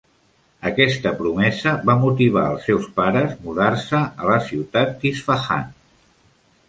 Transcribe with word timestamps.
Aquesta 0.69 1.11
promesa 1.19 1.73
va 1.89 1.97
motivar 2.05 2.45
al 2.53 2.57
seus 2.65 2.87
pares 2.95 3.35
a 3.35 3.37
mudar-se 3.49 4.01
a 4.25 4.31
la 4.33 4.39
ciutat 4.51 4.97
d'Isfahan. 5.05 5.69